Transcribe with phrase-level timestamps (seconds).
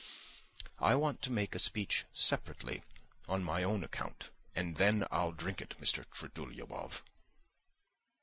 [0.79, 2.81] "I want to make a speech separately,
[3.27, 4.31] on my own account...
[4.55, 6.03] and then I'll drink it, Mr.
[6.09, 7.03] Trudolyubov."